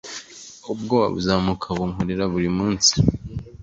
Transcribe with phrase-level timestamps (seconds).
[0.71, 2.93] Ubwoba Buzamuka bunkorera burimunsi